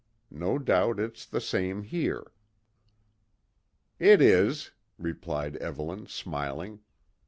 No 0.33 0.57
doubt 0.57 0.99
it's 0.99 1.27
the 1.27 1.39
same 1.39 1.83
here." 1.83 2.31
"It 3.99 4.19
is," 4.19 4.71
replied 4.97 5.57
Evelyn 5.57 6.07
smiling. 6.07 6.79